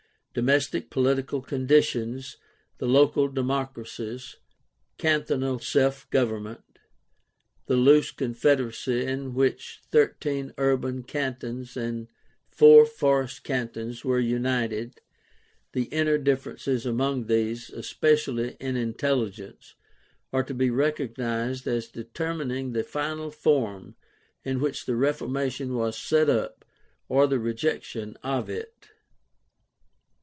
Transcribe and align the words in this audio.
Domestic 0.33 0.89
political 0.89 1.41
conditions, 1.41 2.37
the 2.77 2.85
local 2.87 3.27
democracies 3.27 4.37
(cantonal 4.97 5.59
self 5.59 6.09
government), 6.09 6.61
the 7.65 7.75
loose 7.75 8.11
con 8.11 8.33
federacy 8.33 9.03
in 9.05 9.33
which 9.33 9.81
thirteen 9.91 10.53
urban 10.57 11.03
cantons 11.03 11.75
and 11.75 12.07
four 12.49 12.85
"forest" 12.85 13.43
cantons 13.43 14.05
were 14.05 14.21
united, 14.21 15.01
the 15.73 15.87
inner 15.91 16.17
differences 16.17 16.85
among 16.85 17.25
these, 17.25 17.69
espe 17.69 18.13
cially 18.13 18.55
in 18.61 18.77
intelligence, 18.77 19.75
are 20.31 20.43
to 20.43 20.53
be 20.53 20.69
recognized 20.69 21.67
as 21.67 21.89
determining 21.89 22.71
the 22.71 22.85
final 22.85 23.31
form 23.31 23.95
in 24.45 24.61
which 24.61 24.85
the 24.85 24.95
Reformation 24.95 25.75
was 25.75 25.97
set 25.97 26.29
up 26.29 26.63
or 27.09 27.27
the 27.27 27.37
rejection 27.37 28.15
of 28.23 28.49
it. 28.49 28.87